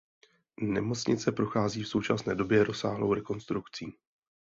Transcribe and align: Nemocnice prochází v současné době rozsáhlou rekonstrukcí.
Nemocnice 0.61 1.31
prochází 1.31 1.83
v 1.83 1.87
současné 1.87 2.35
době 2.35 2.63
rozsáhlou 2.63 3.13
rekonstrukcí. 3.13 3.97